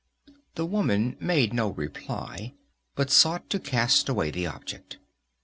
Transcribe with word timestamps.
The 0.55 0.65
woman 0.65 1.15
made 1.19 1.53
no 1.53 1.69
reply, 1.69 2.55
but 2.95 3.11
sought 3.11 3.51
to 3.51 3.59
cast 3.59 4.09
away 4.09 4.31
the 4.31 4.47
object. 4.47 4.97